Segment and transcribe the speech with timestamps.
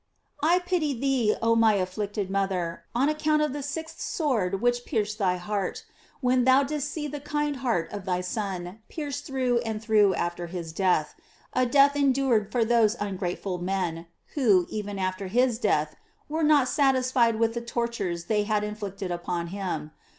[0.51, 5.19] —I pity thee, oh my afflicted mother, on account of the sixth sword whitU pierced
[5.19, 5.85] thy heart,
[6.21, 10.47] when thou didst see the kind heart of thy Son pierced through and through after
[10.47, 11.13] his death—
[11.53, 15.95] a death endured fer those ungrateful men, who, even after his death,
[16.27, 19.91] were not satisfied with the tortures they had inflicted upon him.